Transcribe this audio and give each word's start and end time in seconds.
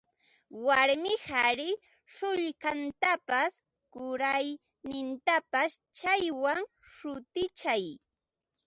Warmi 0.67 1.13
qari 1.27 1.69
sullkantapas 2.15 3.53
kuraqnintapas 3.93 5.71
chaywan 5.97 6.61
sutichan 6.95 7.83